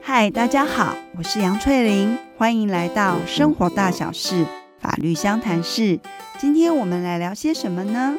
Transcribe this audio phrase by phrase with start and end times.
[0.00, 4.46] 嗨，大家好，我是杨翠玲，欢迎来到生活大小事
[4.78, 5.98] 法律相谈室。
[6.38, 8.18] 今天我们来聊些什么呢？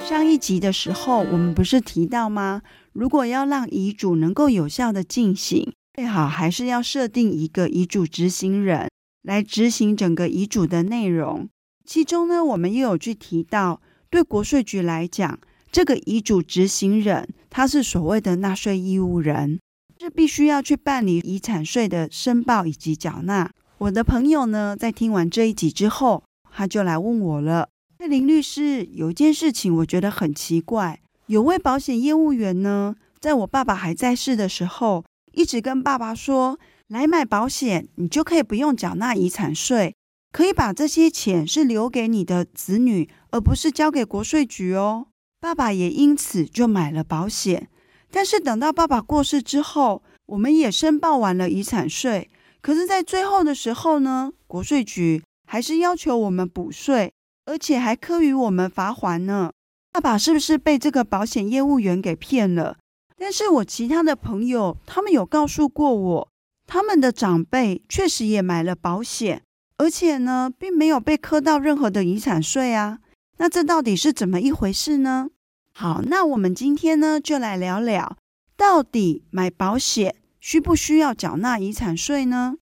[0.00, 2.62] 上一集的时候，我们不是提到吗？
[2.92, 8.88] 如果要让遗嘱能够有效的进行，最好还是要设定一个遗嘱执行人
[9.22, 11.48] 来执行整个遗嘱的内容。
[11.86, 13.80] 其中呢，我们又有去提到，
[14.10, 15.38] 对国税局来讲，
[15.70, 19.60] 这个遗嘱执行人他是所谓的纳税义务人。
[20.00, 23.50] 是必须要去办理遗产税的申报以及缴纳。
[23.78, 39.94] 我的朋友呢，在听完这一集之后，他就来问我了：“林律师，有一件事情我觉得很奇怪，有位保险业务员呢，在我爸爸还在世的时候，一直跟爸爸说，来买保险，你就可以不用缴纳遗产税，
[40.34, 45.06] 可以把这些钱是留给你的子女，而不是交给国税局哦。
[45.40, 47.68] 爸爸也因此就买了保险。”
[48.10, 52.28] 但是等到爸爸过世之后，我们也申报完了遗产税，
[52.60, 57.12] 可是，在最后的时候呢，国税局还是要求我们补税，
[57.46, 59.52] 而且还科予我们罚还呢。
[59.92, 62.76] 爸爸是不是被这个保险业务员给骗了？
[63.16, 66.28] 但是我其他的朋友，他们有告诉过我，
[66.66, 69.42] 他们的长辈确实也买了保险，
[69.76, 73.00] 而且呢，并没有被课到任何的遗产税啊。
[73.38, 75.28] 那这到底是怎么一回事呢？
[75.72, 78.16] 好，那我们今天呢，就来聊聊，
[78.56, 82.54] 到底买保险需不需要缴纳遗产税呢？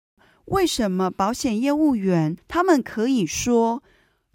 [0.47, 3.83] 为什么保险业务员他们可以说，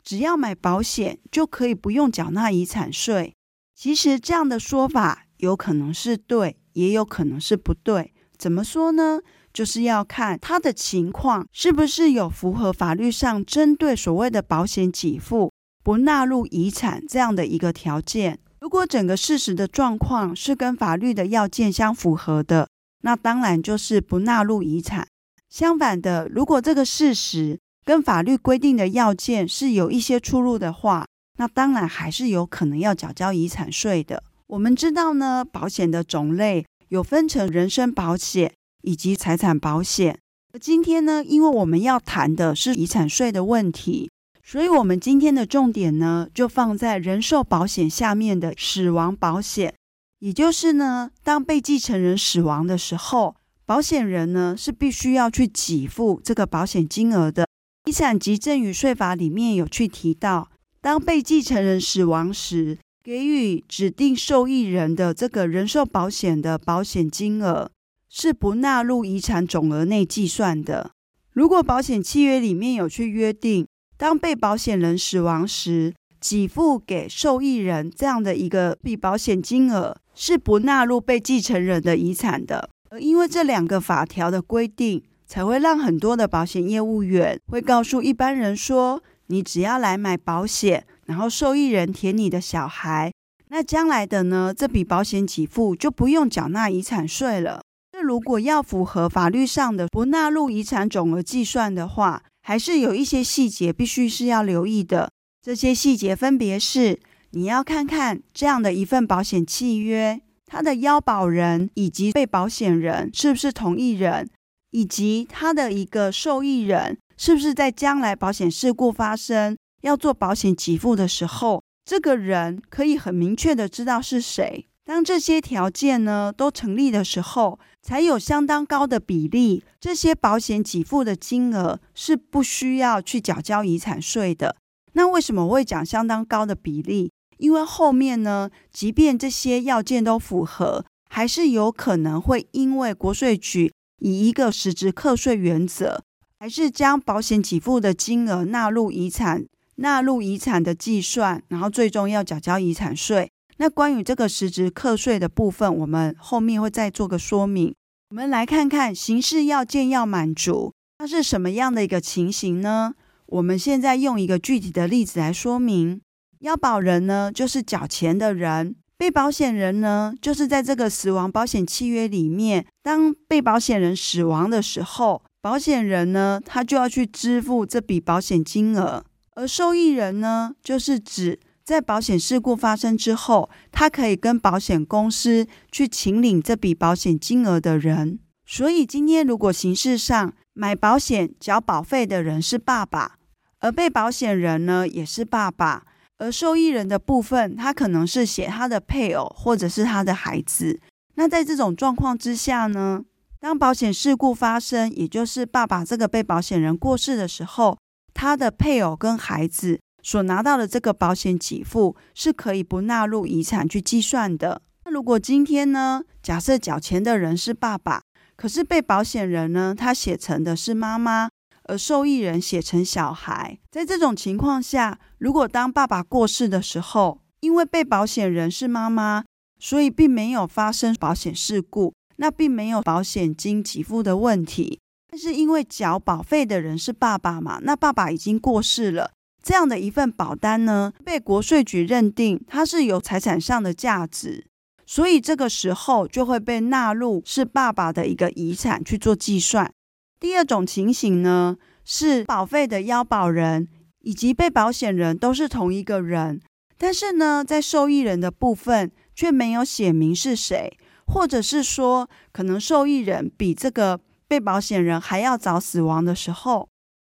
[0.04, 3.34] 只要买保险就可以不用缴纳遗产税？
[3.76, 8.14] 其实这样的说法有可能是对，也有可能是不对。
[8.38, 9.22] 怎么说呢？
[9.58, 15.52] 就是要看他的情况是不是有符合法律上针对所谓的保险给付
[15.84, 18.38] 不纳入遗产这样的一个条件。
[18.60, 22.70] 如果整个事实的状况是跟法律的要件相符合的，
[23.02, 25.08] 那当然就是不纳入遗产。
[25.50, 31.08] 相反的，如果这个事实跟法律规定的要件是有一些出入的话，
[31.40, 34.22] 那当然还是有可能要缴交遗产税的。
[34.46, 38.54] 我们知道呢，保险的种类有分成人身保险
[38.88, 40.18] 以及财产保险。
[40.54, 44.10] 而今天呢，因为我们要谈的是遗产税的问题。
[44.42, 49.74] 所以，我们今天的重点呢，就放在人寿保险下面的死亡保险，
[50.20, 57.46] 也就是呢，当被继承人死亡的时候，保险人呢是必须要去给付这个保险金额的。
[57.90, 60.50] 遗产及赠与税法里面有去提到，
[60.80, 67.70] 当被继承人死亡时，给予指定受益人的这个人寿保险的保险金额
[68.10, 70.92] 是不纳入遗产总额内计算的。
[71.34, 82.70] 如果保险契约里面有去约定，当被保险人死亡时，给付给受益人这样的一个被保险金额是不纳入被继承人的遗产的。
[82.90, 93.12] 而因为这两个法条的规定，才会让很多的保险业务员会告诉一般人说：你只要来买保险，然后受益人填你的小孩，
[93.50, 97.62] 那将来的呢，这笔保险给付就不用缴纳遗产税了。
[98.08, 105.12] 如果要符合法律上的不纳入遗产总额计算的话，还是有一些细节必须是要留意的。
[105.42, 107.02] 这些细节分别是：
[107.32, 114.30] 你要看看这样的一份保险契约，它的腰保人以及被保险人是不是同一人，
[114.72, 124.66] 以及他的一个受益人是不是在将来保险事故发生要做保险给付的时候，这个人可以很明确的知道是谁。
[124.86, 134.58] 当这些条件呢都成立的时候，才有相当高的比例，这些保险给付的金额是不需要去缴交遗产税的。
[134.92, 137.10] 那为什么我会讲相当高的比例？
[137.38, 146.04] 因为后面呢，即便这些要件都符合，还是有可能会因为国税局以一个实质课税原则，
[146.42, 153.32] 还是将保险给付的金额纳入遗产，纳入遗产的计算，然后最终要缴交遗产税。
[153.60, 157.74] 那关于这个实质课税的部分，我们后面会再做个说明。
[158.10, 162.94] 我们来看看形式要件要满足，它是什么样的一个情形呢？
[163.26, 166.00] 我们现在用一个具体的例子来说明。
[166.40, 179.02] 要保人呢，就是缴钱的人；被保险人呢，就是在这个死亡保险契约里面，当被保险人死亡的时候，保险人呢，他就要去支付这笔保险金额；
[179.34, 181.40] 而受益人呢，就是指。
[181.68, 188.20] 在保险事故发生之后，他可以跟保险公司去请领这笔保险金额的人。
[188.46, 193.18] 所以今天如果形式上买保险缴保费的人是爸爸，
[193.60, 195.84] 而被保险人呢也是爸爸，
[196.20, 200.80] 而受益人的部分，他可能是写他的配偶或者是他的孩子。
[201.16, 203.04] 那在这种状况之下呢，
[203.42, 207.78] 当保险事故发生，也就是爸爸这个被保险人过世的时候，
[208.14, 214.62] 他的配偶跟孩子所拿到的这个保险给付是可以不纳入遗产去计算的。
[214.86, 218.02] 那如果今天呢，假设缴钱的人是爸爸，
[218.38, 221.28] 可是被保险人呢，他写成的是妈妈，
[221.66, 223.60] 而受益人写成小孩。
[223.70, 229.26] 在这种情况下，如果当爸爸过世的时候，因为被保险人是妈妈，
[229.60, 234.80] 所以并没有发生保险事故，那并没有保险金给付的问题。
[235.12, 239.12] 但是因为缴保费的人是爸爸嘛，那爸爸已经过世了，
[239.48, 244.46] 这样的一份保单呢，被国税局认定它是有财产上的价值，
[244.86, 249.72] 所以这个时候就会被纳入是爸爸的一个遗产去做计算。
[250.20, 251.56] 第二种情形呢，
[251.86, 253.70] 是保费的要保人
[254.02, 256.42] 以及被保险人都是同一个人，
[256.78, 266.68] 但是呢，在受益人的部分却没有写明是谁，或者是说，可能受益人比这个被保险人还要早死亡的时候，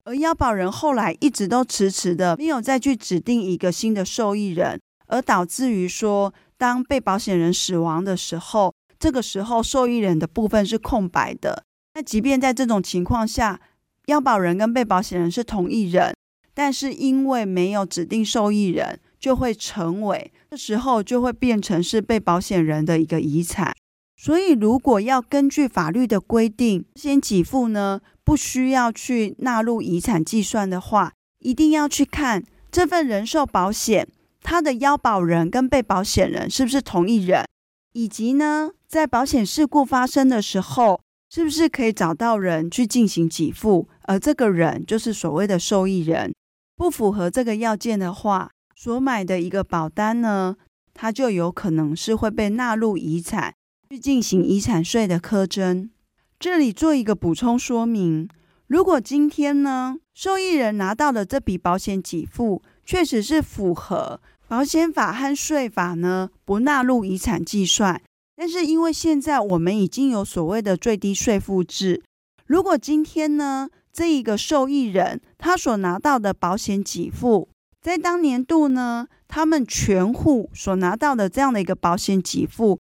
[0.10, 11.64] 而要保人后来一直都迟迟的没有再去指定一个新的受益人，而导致于说，当被保险人死亡的时候，这个时候受益人的部分是空白的。
[11.94, 13.62] 那即便在这种情况下，
[14.08, 16.16] 要保人跟被保险人是同一人，
[16.56, 23.72] 但是因为没有指定受益人，就会成为这时候就会变成是被保险人的一个遗产。
[24.18, 34.08] 所以，如果要根据法律的规定，先给付呢，不需要去纳入遗产计算的话，一定要去看这份人寿保险，
[34.44, 37.48] 它的腰保人跟被保险人是不是同一人，
[37.94, 41.02] 以及呢，在保险事故发生的时候。
[41.32, 46.34] 是不是可以找到人去进行给付，而这个人就是所谓的受益人？
[46.76, 50.56] 不符合这个要件的话，所买的一个保单呢，
[50.94, 53.54] 它就有可能是会被纳入遗产，
[53.90, 55.92] 去进行遗产税的苛征。
[56.40, 58.30] 这里做一个补充说明：
[58.68, 68.02] 如果今天呢，受益人拿到的这笔保险给付，确实是符合保险法和税法呢，不纳入遗产计算。
[68.38, 72.02] 但是因为现在我们已经有所谓的最低税负制，
[72.46, 77.50] 如果今天呢，这一个受益人他所拿到的保险给付，
[77.82, 82.80] 在当年度呢，他们全户所拿到的这样的一个保险给付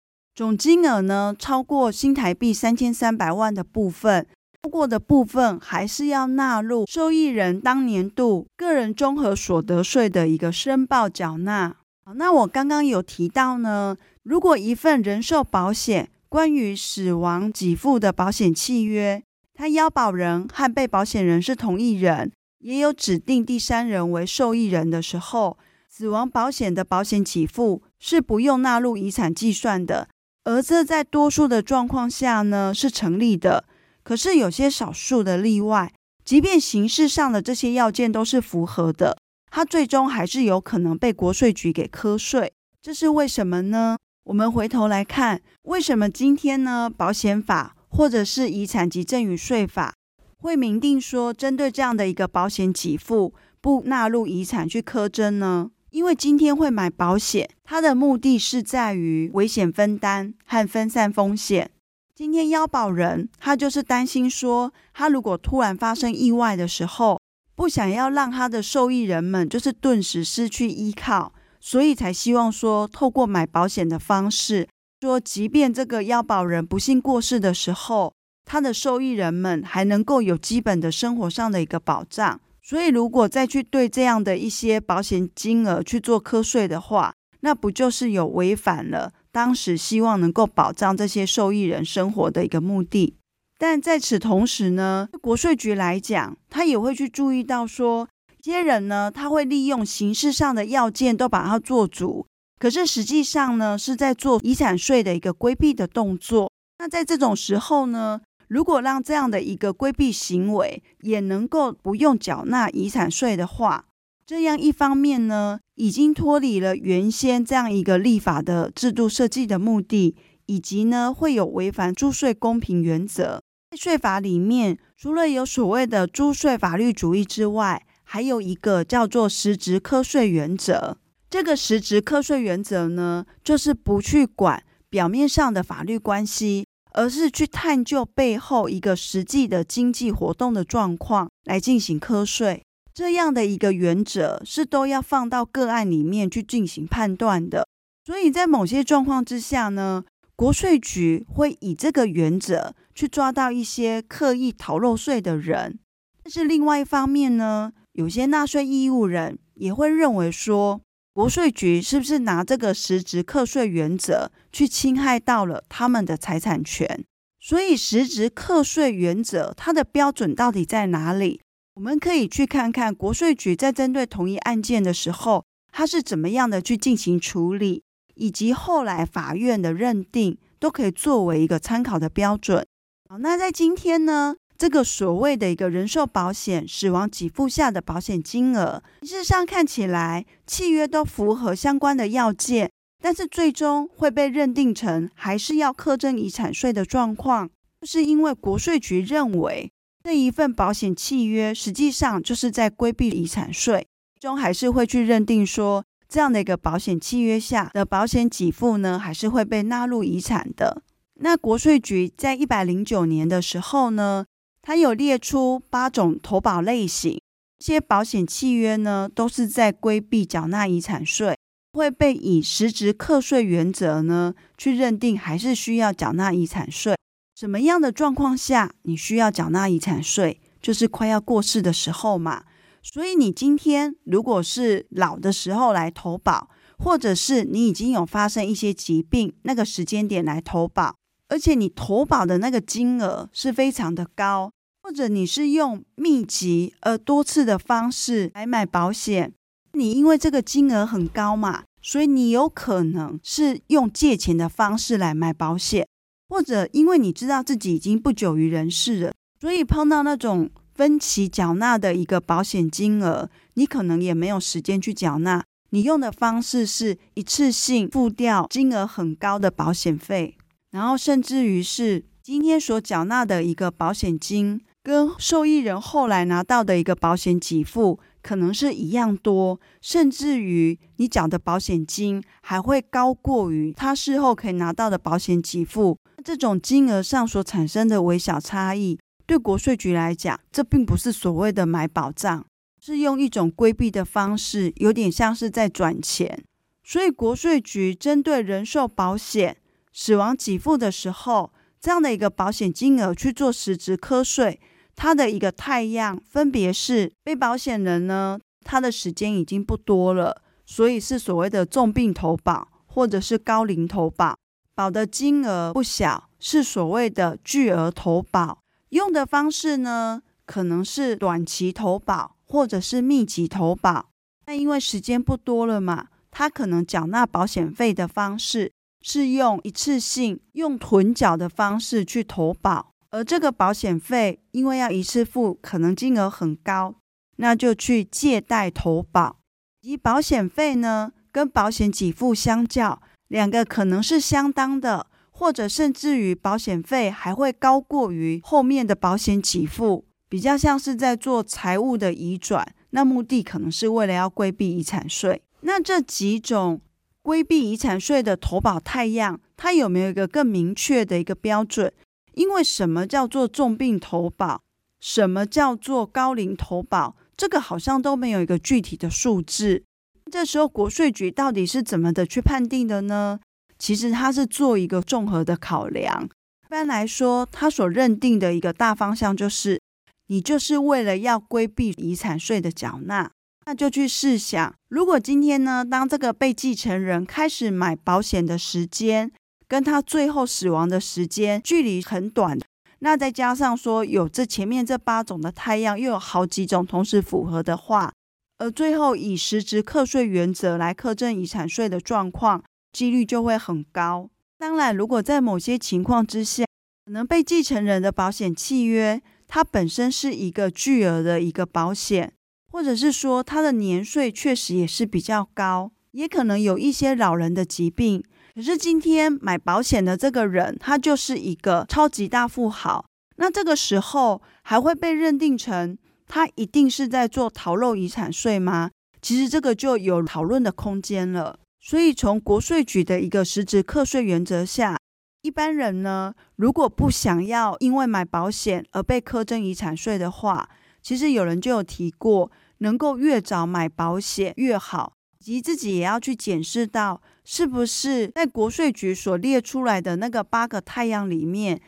[0.41, 4.27] 总金额呢，超过新台币三千三百万的部分，
[4.63, 11.77] 超过的部分还是要纳入受益人当年度个人综合所得税的一个申报缴纳。
[12.07, 13.95] 好，那我刚刚有提到呢。
[14.23, 19.23] 如果一份人寿保险关于死亡给付的保险契约，
[19.53, 30.09] 他要保人和被保险人是同一人，也有指定第三人为受益人的时候，死亡保险的保险给付是不用纳入遗产计算的。
[30.45, 33.65] 而这在多数的状况下呢，是成立的。
[34.03, 35.93] 可是有些少数的例外，
[36.25, 39.19] 即便形式上的这些要件都是符合的，
[39.51, 42.53] 它最终还是有可能被国税局给课税。
[42.81, 43.99] 这是为什么呢？
[44.25, 46.89] 我们回头来看，为什么今天呢？
[46.89, 49.95] 保险法或者是遗产及赠与税法
[50.39, 55.71] 会明定说，针对这样的一个保险给付不纳入遗产去课征呢？
[55.91, 61.71] 因为今天会买保险，它的目的是在于危险分担和分散风险。
[62.15, 67.19] 今天腰保人他就是担心说，他如果突然发生意外的时候，
[67.55, 71.33] 不想要让他的受益人们就是顿时失去依靠。
[71.63, 74.69] 所以才希望说，透过买保险的方式，
[75.01, 78.15] 说即便这个腰保人不幸过世的时候，
[78.45, 82.41] 他的受益人们还能够有基本的生活上的一个保障。
[82.71, 93.17] 所以，如果再去对这样的一些保险金额去做课税的话，那不就是有违反了当时希望能够保障这些受益人生活的一个目的？
[93.59, 98.09] 但在此同时呢，国税局来讲，他也会去注意到说。
[98.41, 102.25] 这些人呢，他会利用形式上的要件都把它做足，
[102.61, 106.49] 可是实际上呢，是在做遗产税的一个规避的动作。
[106.79, 113.85] 那在这种时候呢，如果让这样的一个规避行为也能够不用缴纳遗产税的话，
[114.27, 120.17] 这样一方面呢，已经脱离了原先这样一个立法的制度设计的目的，
[120.47, 123.41] 以及呢，会有违反租税公平原则。
[123.71, 130.97] 在税法里面，除了有所谓的租税法律主义之外，还有一个叫做实质课税原则，
[131.31, 142.63] 这个实质课税原则呢，就是不去管表面上的法律关系，而是去探究背后一个实际的经济活动的状况来进行课税。
[142.93, 147.67] 这样的一个原则是都要放到个案里面去进行判断的。
[148.05, 150.05] 所以在某些状况之下呢，
[150.35, 155.79] 国税局会以这个原则去抓到一些刻意逃漏税的人。
[156.23, 160.81] 但是另外一方面呢，有些纳税义务人也会认为说，
[161.21, 167.05] 国税局是不是拿这个实质课税原则去侵害到了他们的财产权？
[167.39, 171.43] 所以实质课税原则它的标准到底在哪里？
[171.75, 177.83] 我们可以去看看国税局在针对同一案件的时候，它是怎么样的去进行处理。
[178.15, 182.67] 以及后来法院的认定都可以作为一个参考的标准。
[183.11, 192.71] 好，那在今天呢，这个所谓的一个人寿保险死亡给付下的保险金额，事实上看起来契约都符合相关的要件，
[193.03, 197.49] 但是最终会被认定成还是要课征遗产税的状况，
[197.81, 199.73] 就是因为国税局认为
[200.05, 203.87] 这一份保险契约实际上就是在规避遗产税，
[204.21, 205.83] 终还是会去认定说。
[206.07, 210.83] 这样的一个保险契约下的保险给付呢，还是会被纳入遗产的。
[211.23, 214.27] 那国税局在一百零九年的时候呢，
[214.71, 217.21] 它有列出八种投保类型，
[217.59, 221.37] 这些保险契约呢，都是在规避缴纳遗产税，
[221.73, 226.95] 会被以实质课税原则呢去认定，还是需要缴纳遗产税。
[227.35, 230.41] 什么样的状况下你需要缴纳遗产税？
[230.63, 232.45] 就是快要过世的时候嘛。
[232.81, 236.49] 所以你今天如果是老的时候来投保，
[236.79, 240.95] 或者是你已经有发生一些疾病，那个时间点来投保，
[241.29, 244.53] 而且你投保的那个金额是非常的高，
[244.91, 249.33] 或者你是用密集而多次的方式来买保险，
[249.75, 255.87] 你因为这个金额很高嘛，所以你有可能是用借钱的方式来买保险，
[256.29, 260.51] 或者因为你知道自己已经不久于人世了，所以碰到那种。
[260.73, 265.45] 分期缴纳的一个保险金额，你可能也没有时间去缴纳。
[265.71, 270.39] 你用的方式是一次性付掉金额很高的保险费，
[270.71, 285.99] 然后甚至于是今天所缴纳的一个保险金，跟受益人后来拿到的一个保险给付可能是一样多，甚至于你缴的保险金还会高过于他事后可以拿到的保险给付。
[286.25, 288.99] 这种金额上所产生的微小差异。
[289.27, 292.45] 对国税局来讲，这并不是所谓的买保障，
[292.81, 296.43] 是用一种规避的方式，有点像是在转钱。
[296.83, 299.57] 所以国税局针对人寿保险
[299.93, 304.59] 死亡给付的时候，这样的一个保险金额去做实质课税，
[305.03, 314.37] 它的一个太阳分别是：被保险人呢，他的时间已经不多了，所以是所谓的重病投保，或者是高龄投保，
[314.75, 318.59] 保的金额不小，是所谓的巨额投保。
[318.91, 324.11] 用的方式呢，可能是短期投保或者是密集投保。
[324.45, 336.97] 那因为时间不多了嘛，他可能缴纳保险费的方式是用一次性用趸缴的方式去投保，而这个保险费因为要一次付，可能金额很高，
[337.37, 339.39] 那就去借贷投保。
[339.83, 345.07] 以保险费呢，跟保险给付相较，两个可能是相当的。
[345.33, 355.41] 或者甚至于保险费还会高过于后面的保险给付，比较像是在做财务的移转，那目的可能是为了要规避遗产税。
[355.63, 356.83] 那这几种
[357.23, 361.91] 规避遗产税的投保态样，它有没有一个更明确的一个标准？
[362.35, 364.63] 因为什么叫做重病投保，
[365.01, 369.83] 什么叫做高龄投保，这个好像都没有一个具体的数字。
[370.31, 373.41] 这时候国税局到底是怎么的去判定的呢？
[373.79, 376.25] 其实它是做一个综合的考量。
[376.25, 379.81] 一般来说，它所认定的一个大方向就是，
[380.29, 383.29] 你就是为了要规避遗产税的缴纳，
[383.67, 389.33] 那就去试想，如果今天呢，当这个被继承人开始买保险的时间，
[389.71, 392.59] 跟他最后死亡的时间距离很短，
[392.99, 398.13] 那再加上说有这前面这八种的态样，又有好几种同时符合的话，
[398.59, 402.65] 而最后以实质课税原则来课征遗产税的状况。
[402.93, 404.29] 几率就会很高。
[404.59, 406.65] 当然，如果在某些情况之下，
[407.07, 412.33] 可能被继承人的保险契约，它本身是一个巨额的一个保险，
[412.73, 418.25] 或者是说它的年岁确实也是比较高，也可能有一些老人的疾病。
[418.61, 423.03] 可是今天买保险的这个人，他就是一个超级大富豪，
[423.37, 425.97] 那这个时候还会被认定成
[426.29, 428.91] 他一定是在做逃漏遗产税吗？
[429.23, 431.59] 其实这个就有讨论的空间了。
[431.81, 434.99] 所以，从国税局的一个实质课税原则下，
[435.41, 440.69] 一般人呢，如果不想要因为买保险而被课征遗产税的话，
[441.01, 451.81] 其实有人就有提过，能够越早买保险越好，以及自己也要去检视到是不是在国税局所列出来的那个八个太阳里面，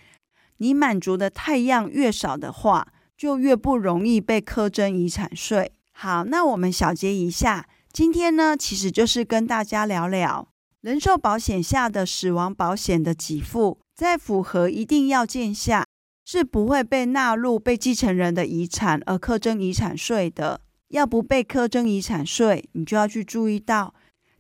[0.57, 5.71] 你满足的太阳越少的话，就越不容易被课征遗产税。
[5.93, 10.49] 好，那我们小结一下，今天呢，其实就是跟大家聊聊
[10.81, 15.85] 人寿保险下的死亡保险的给付，在符合一定要件下，
[16.27, 20.61] 是不会被纳入被继承人的遗产而课征遗产税的。
[20.89, 23.95] 要不被课征遗产税，你就要去注意到，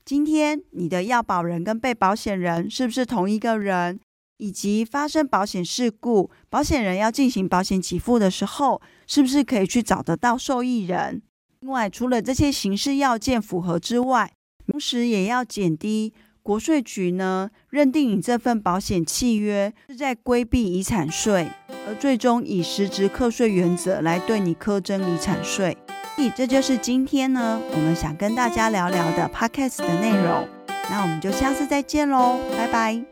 [0.04, 4.00] 今天你的要保人跟被保险人是不是同一个人，
[4.38, 11.22] 以及发生保险事故，保险人要进行保险给付的时候，是不是可以去找得到受益人？
[11.60, 14.32] 另外，除了这些形式要件符合之外，
[14.66, 21.48] 同时也要减低国税局呢认定你这份保险契约是在规避遗产税，
[21.86, 25.76] 而最终以实质课税原则来对你课征遗产税。
[26.18, 30.46] 以这就是今天呢我们想跟大家聊聊的 Podcast 的内容。
[30.90, 33.02] 那我们就下次再见喽，拜拜。